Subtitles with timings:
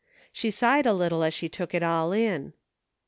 [0.33, 2.53] She sighed a little as she took it all in.